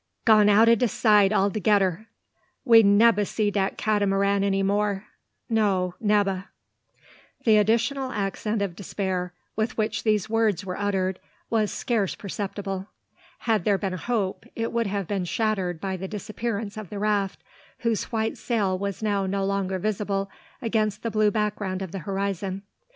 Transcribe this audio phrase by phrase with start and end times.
[0.25, 2.07] "Gone out o' de sight altogedder!
[2.65, 5.05] We nebba see dat Catamaran any more,
[5.47, 6.47] no, nebba!"
[7.45, 11.19] The additional accent of despair with which these words were uttered
[11.51, 12.87] was scarce perceptible.
[13.41, 16.97] Had there been a hope, it would have been shattered by the disappearance of the
[16.97, 17.43] raft,
[17.81, 20.31] whose white sail was now no longer visible
[20.63, 22.63] against the blue background of the horizon.